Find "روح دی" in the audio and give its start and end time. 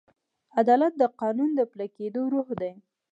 2.33-2.73